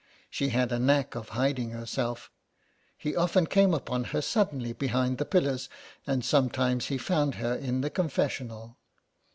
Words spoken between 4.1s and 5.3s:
suddenly behind the